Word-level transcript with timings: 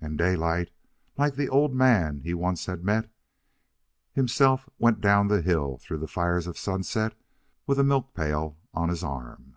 And 0.00 0.16
Daylight, 0.16 0.70
like 1.18 1.34
the 1.34 1.48
old 1.48 1.74
man 1.74 2.20
he 2.20 2.34
once 2.34 2.66
had 2.66 2.84
met, 2.84 3.10
himself 4.12 4.68
went 4.78 5.00
down 5.00 5.26
the 5.26 5.42
hill 5.42 5.76
through 5.78 5.98
the 5.98 6.06
fires 6.06 6.46
of 6.46 6.56
sunset 6.56 7.16
with 7.66 7.80
a 7.80 7.82
milk 7.82 8.14
pail 8.14 8.58
on 8.72 8.90
his 8.90 9.02
arm. 9.02 9.56